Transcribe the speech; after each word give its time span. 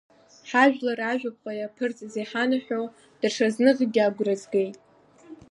Ҳажәлар 0.49 0.99
ажәаԥҟа 1.11 1.51
иаԥырҵаз 1.55 2.13
иҳанаҳәоу 2.21 2.85
даҽазныкгьы 3.19 4.01
агәра 4.07 4.35
згеит… 4.41 4.77